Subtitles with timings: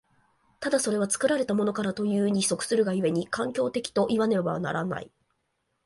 [0.59, 5.11] ただそれは作られたものからというに即するが故に、環境的といわねばならない。